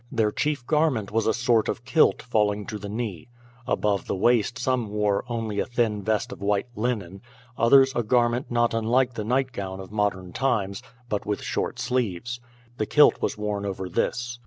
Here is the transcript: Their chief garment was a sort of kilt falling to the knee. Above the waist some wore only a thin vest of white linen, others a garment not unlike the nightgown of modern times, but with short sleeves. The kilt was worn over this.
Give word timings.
Their 0.11 0.31
chief 0.31 0.65
garment 0.65 1.11
was 1.11 1.27
a 1.27 1.31
sort 1.31 1.69
of 1.69 1.85
kilt 1.85 2.23
falling 2.23 2.65
to 2.65 2.79
the 2.79 2.89
knee. 2.89 3.27
Above 3.67 4.07
the 4.07 4.15
waist 4.15 4.57
some 4.57 4.89
wore 4.89 5.23
only 5.29 5.59
a 5.59 5.65
thin 5.67 6.01
vest 6.01 6.31
of 6.31 6.41
white 6.41 6.65
linen, 6.75 7.21
others 7.55 7.93
a 7.95 8.01
garment 8.01 8.49
not 8.49 8.73
unlike 8.73 9.13
the 9.13 9.23
nightgown 9.23 9.79
of 9.79 9.91
modern 9.91 10.33
times, 10.33 10.81
but 11.07 11.27
with 11.27 11.43
short 11.43 11.77
sleeves. 11.77 12.39
The 12.77 12.87
kilt 12.87 13.21
was 13.21 13.37
worn 13.37 13.63
over 13.63 13.87
this. 13.87 14.39